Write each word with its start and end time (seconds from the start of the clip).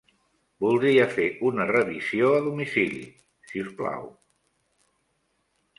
Voldria 0.63 1.03
fer 1.11 1.25
una 1.49 1.67
revisió 1.73 2.31
a 2.39 2.41
domicili, 2.49 3.05
si 3.51 3.63
us 3.67 3.73
plau. 3.83 4.13